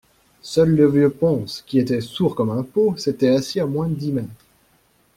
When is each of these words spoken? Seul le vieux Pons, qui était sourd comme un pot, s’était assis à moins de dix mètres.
Seul 0.41 0.75
le 0.75 0.87
vieux 0.89 1.11
Pons, 1.11 1.61
qui 1.67 1.77
était 1.77 2.01
sourd 2.01 2.33
comme 2.33 2.49
un 2.49 2.63
pot, 2.63 2.97
s’était 2.97 3.29
assis 3.35 3.59
à 3.59 3.67
moins 3.67 3.87
de 3.87 3.93
dix 3.93 4.11
mètres. 4.11 4.33